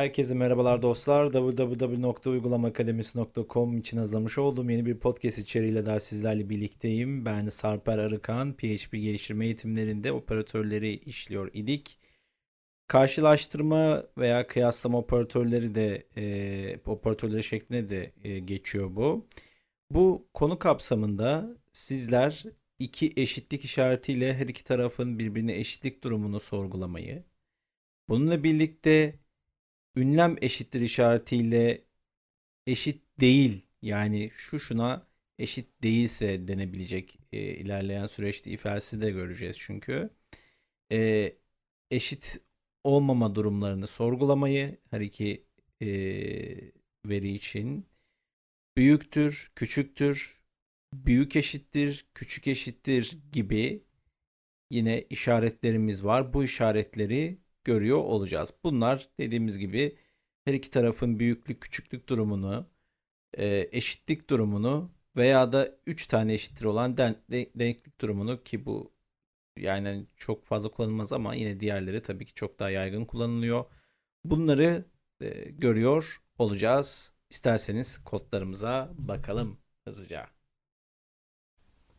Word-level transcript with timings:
Herkese 0.00 0.34
merhabalar 0.34 0.82
dostlar. 0.82 1.32
www.uygulamaakademisi.com 1.32 3.78
için 3.78 3.98
hazırlamış 3.98 4.38
olduğum 4.38 4.70
yeni 4.70 4.86
bir 4.86 4.98
podcast 4.98 5.38
içeriğiyle 5.38 5.86
daha 5.86 6.00
sizlerle 6.00 6.48
birlikteyim. 6.48 7.24
Ben 7.24 7.48
Sarper 7.48 7.98
Arıkan, 7.98 8.52
PHP 8.52 8.92
geliştirme 8.92 9.44
eğitimlerinde 9.44 10.12
operatörleri 10.12 10.94
işliyor 10.94 11.50
idik. 11.52 11.98
Karşılaştırma 12.86 14.04
veya 14.18 14.46
kıyaslama 14.46 14.98
operatörleri 14.98 15.74
de 15.74 16.06
e, 16.16 16.78
operatörleri 16.86 17.42
şeklinde 17.42 17.90
de 17.90 18.12
e, 18.24 18.38
geçiyor 18.38 18.96
bu. 18.96 19.26
Bu 19.90 20.28
konu 20.34 20.58
kapsamında 20.58 21.56
sizler 21.72 22.44
iki 22.78 23.12
eşitlik 23.16 23.64
işaretiyle 23.64 24.34
her 24.34 24.48
iki 24.48 24.64
tarafın 24.64 25.18
birbirine 25.18 25.56
eşitlik 25.56 26.04
durumunu 26.04 26.40
sorgulamayı, 26.40 27.24
bununla 28.08 28.44
birlikte 28.44 29.19
ünlem 30.00 30.36
eşittir 30.42 30.80
işaretiyle 30.80 31.84
eşit 32.66 33.02
değil 33.20 33.66
yani 33.82 34.30
şu 34.34 34.60
şuna 34.60 35.06
eşit 35.38 35.82
değilse 35.82 36.48
denebilecek 36.48 37.18
e, 37.32 37.38
ilerleyen 37.40 38.06
süreçte 38.06 38.50
ifadesi 38.50 39.00
de 39.00 39.10
göreceğiz 39.10 39.56
çünkü. 39.60 40.10
E, 40.92 41.32
eşit 41.90 42.40
olmama 42.84 43.34
durumlarını 43.34 43.86
sorgulamayı 43.86 44.78
her 44.90 45.00
iki 45.00 45.46
e, 45.82 45.86
veri 47.06 47.32
için 47.34 47.86
büyüktür, 48.76 49.52
küçüktür, 49.56 50.40
büyük 50.94 51.36
eşittir, 51.36 52.06
küçük 52.14 52.48
eşittir 52.48 53.18
gibi 53.32 53.84
yine 54.70 55.02
işaretlerimiz 55.10 56.04
var. 56.04 56.32
Bu 56.34 56.44
işaretleri 56.44 57.38
görüyor 57.64 57.98
olacağız. 57.98 58.54
Bunlar 58.64 59.08
dediğimiz 59.20 59.58
gibi 59.58 59.96
her 60.44 60.54
iki 60.54 60.70
tarafın 60.70 61.18
büyüklük 61.18 61.60
küçüklük 61.60 62.08
durumunu, 62.08 62.66
e, 63.38 63.68
eşitlik 63.72 64.30
durumunu 64.30 64.90
veya 65.16 65.52
da 65.52 65.78
3 65.86 66.06
tane 66.06 66.32
eşittir 66.34 66.64
olan 66.64 66.96
den, 66.96 67.16
denklik 67.30 68.00
durumunu 68.00 68.42
ki 68.42 68.66
bu 68.66 68.92
yani 69.56 70.06
çok 70.16 70.44
fazla 70.44 70.70
kullanılmaz 70.70 71.12
ama 71.12 71.34
yine 71.34 71.60
diğerleri 71.60 72.02
tabii 72.02 72.24
ki 72.26 72.34
çok 72.34 72.58
daha 72.58 72.70
yaygın 72.70 73.04
kullanılıyor. 73.04 73.64
Bunları 74.24 74.84
e, 75.20 75.28
görüyor 75.50 76.22
olacağız. 76.38 77.14
İsterseniz 77.30 78.04
kodlarımıza 78.04 78.90
bakalım 78.98 79.58
hızlıca. 79.84 80.26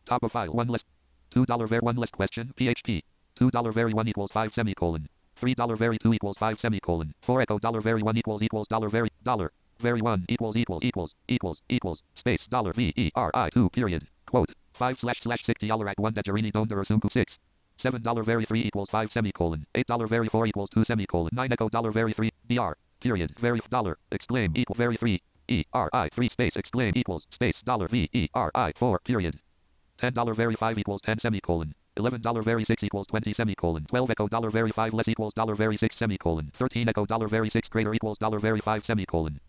Top 0.04 0.24
of 0.24 0.32
file, 0.32 0.50
one 0.50 0.72
list. 0.72 0.86
$2 1.30 1.70
var 1.70 1.80
one 1.82 2.00
list 2.00 2.12
question, 2.12 2.46
PHP. 2.46 3.02
$2 3.36 3.76
vary 3.76 3.94
one 3.94 4.10
equals 4.10 4.34
5 4.36 4.54
semicolon. 4.54 5.06
$3 5.42 5.78
vary 5.78 5.98
2 5.98 6.14
equals 6.14 6.38
5 6.38 6.60
semicolon. 6.60 7.12
4 7.22 7.42
echo 7.42 7.58
dollar 7.58 7.80
vary 7.80 8.02
1 8.02 8.16
equals 8.16 8.42
equals 8.42 8.68
dollar 8.68 8.88
vary 8.88 9.10
dollar. 9.24 9.50
Vary 9.80 10.00
1 10.00 10.26
equals 10.28 10.56
equals 10.56 10.82
equals 10.84 11.14
equals 11.28 11.62
equals 11.68 12.04
space 12.14 12.46
dollar 12.46 12.72
V 12.72 12.92
E 12.96 13.10
R 13.16 13.30
I 13.34 13.50
2 13.50 13.68
period. 13.70 14.06
Quote. 14.26 14.52
5 14.74 14.98
slash 14.98 15.20
slash 15.20 15.42
60 15.42 15.66
dollar 15.66 15.88
at 15.88 15.98
1 15.98 16.14
Dajarini 16.14 16.52
Donder 16.52 16.76
Asunku 16.76 17.10
6. 17.10 17.38
Seven 17.78 18.02
dollar 18.02 18.22
vary 18.22 18.44
three 18.44 18.62
equals 18.62 18.90
five 18.90 19.10
semicolon. 19.10 19.66
Eight 19.74 19.86
dollar 19.86 20.06
vary 20.06 20.28
four 20.28 20.46
equals 20.46 20.70
two 20.70 20.84
semicolon. 20.84 21.30
Nine 21.32 21.52
echo 21.52 21.68
dollar 21.68 21.90
vary 21.90 22.12
three 22.12 22.30
dr 22.48 22.76
period 23.00 23.34
vary 23.40 23.60
dollar 23.70 23.98
exclaim 24.12 24.52
equal 24.54 24.76
vary 24.76 24.96
three 24.96 25.20
e 25.48 25.64
r 25.72 25.90
i 25.92 26.08
three 26.10 26.28
space 26.28 26.54
exclaim 26.56 26.92
equals 26.94 27.26
space 27.30 27.60
dollar 27.62 27.88
v 27.88 28.08
e 28.12 28.28
r 28.34 28.52
i 28.54 28.72
four 28.76 29.00
period. 29.00 29.40
Ten 29.96 30.12
dollar 30.12 30.34
vary 30.34 30.54
five 30.54 30.78
equals 30.78 31.02
ten 31.02 31.18
semicolon. 31.18 31.74
Eleven 31.96 32.22
dollar 32.22 32.42
vary 32.42 32.64
six 32.64 32.82
equals 32.82 33.06
twenty 33.06 33.32
semicolon. 33.34 33.84
Twelve 33.84 34.10
echo 34.10 34.26
dollar 34.26 34.50
vary 34.50 34.72
five 34.72 34.94
less 34.94 35.08
equals 35.08 35.34
dollar 35.34 35.54
vary 35.54 35.76
six 35.76 35.94
semicolon. 35.96 36.50
Thirteen 36.54 36.88
echo 36.88 37.04
dollar 37.04 37.28
vary 37.28 37.50
six 37.50 37.68
greater 37.68 37.92
equals 37.92 38.18
dollar 38.18 38.38
vary 38.38 38.60
five 38.60 38.84
semicolon. 38.84 39.40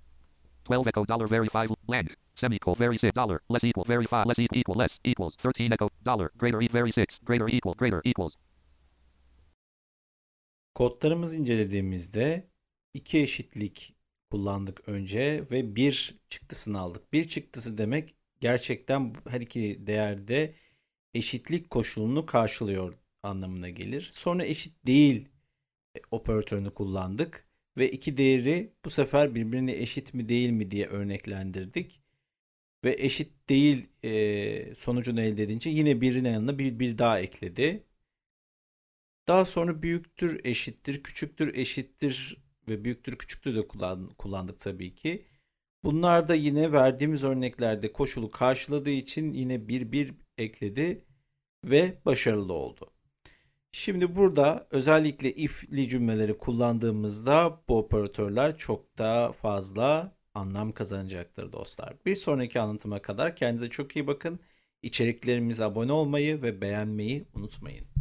12 0.66 0.88
echo 0.88 1.06
dollar 1.06 1.28
vary 1.28 1.50
5 1.50 1.70
lang 1.88 2.08
semicolon 2.36 2.78
vary 2.80 2.98
6 2.98 3.12
dollar 3.14 3.42
less 3.50 3.64
equal 3.64 3.84
vary 3.84 4.06
5 4.10 4.26
less 4.26 4.40
equal, 4.40 4.58
equal 4.58 4.76
less 4.76 5.00
equals 5.04 5.36
13 5.44 5.74
echo 5.74 5.90
dollar 6.06 6.32
greater 6.38 6.62
e 6.62 6.68
vary 6.72 6.92
6 6.92 7.20
greater 7.26 7.50
equal 7.50 7.74
greater 7.74 8.02
equals 8.06 8.38
Kodlarımızı 10.76 11.38
incelediğimizde 11.38 12.50
iki 12.94 13.20
eşitlik 13.20 13.96
kullandık 14.32 14.90
önce 14.90 15.44
ve 15.52 15.76
bir 15.76 16.20
çıktısını 16.30 16.80
aldık. 16.80 17.14
Bir 17.14 17.28
çıktısı 17.28 17.78
demek 17.78 18.16
gerçekten 18.40 19.14
her 19.28 19.42
iki 19.42 19.88
değerde 19.88 20.56
eşitlik 21.14 21.70
koşulunu 21.70 22.26
karşılıyor 22.26 22.98
anlamına 23.24 23.70
gelir. 23.70 24.10
Sonra 24.14 24.46
eşit 24.46 24.86
değil 24.86 25.30
operatörünü 26.12 26.74
kullandık 26.74 27.48
ve 27.78 27.92
iki 27.92 28.18
değeri 28.18 28.74
bu 28.86 28.90
sefer 28.90 29.36
birbirine 29.36 29.74
eşit 29.74 30.14
mi 30.14 30.30
değil 30.30 30.50
mi 30.50 30.72
diye 30.72 30.88
örneklendirdik. 30.88 32.02
Ve 32.86 32.96
eşit 33.00 33.50
değil 33.50 33.90
e, 34.04 34.76
sonucunu 34.76 35.22
elde 35.22 35.44
edince 35.44 35.70
yine 35.70 36.02
birinin 36.02 36.34
yanına 36.34 36.60
bir, 36.60 36.80
bir 36.80 36.98
daha 36.98 37.20
ekledi. 37.20 37.84
Daha 39.28 39.46
sonra 39.46 39.82
büyüktür, 39.82 40.42
eşittir, 40.44 41.04
küçüktür, 41.04 41.56
eşittir 41.56 42.38
ve 42.68 42.84
büyüktür, 42.84 43.18
küçüktür 43.18 43.56
de 43.56 43.68
kullan, 43.68 44.10
kullandık 44.10 44.60
tabii 44.60 44.96
ki. 44.96 45.26
Bunlar 45.84 46.28
da 46.28 46.36
yine 46.36 46.72
verdiğimiz 46.72 47.24
örneklerde 47.24 47.92
koşulu 47.94 48.32
karşıladığı 48.32 48.90
için 48.90 49.34
yine 49.34 49.68
bir 49.68 49.92
bir 49.92 50.14
ekledi 50.38 51.06
ve 51.66 52.02
başarılı 52.06 52.54
oldu. 52.54 52.94
Şimdi 53.72 54.16
burada 54.16 54.68
özellikle 54.72 55.36
if'li 55.36 55.90
cümleleri 55.90 56.38
kullandığımızda 56.38 57.62
bu 57.70 57.78
operatörler 57.78 58.58
çok 58.58 58.98
daha 58.98 59.32
fazla 59.32 60.16
anlam 60.34 60.72
kazanacaktır 60.72 61.52
dostlar. 61.52 61.96
Bir 62.06 62.16
sonraki 62.16 62.60
anlatıma 62.60 63.02
kadar 63.02 63.36
kendinize 63.36 63.70
çok 63.70 63.96
iyi 63.96 64.08
bakın. 64.08 64.40
İçeriklerimize 64.82 65.64
abone 65.66 65.92
olmayı 65.92 66.42
ve 66.42 66.62
beğenmeyi 66.62 67.26
unutmayın. 67.34 67.93